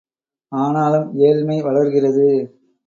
ஆனாலும் 0.51 1.07
ஏழ்மை 1.19 1.61
வளர்கிறது! 1.61 2.27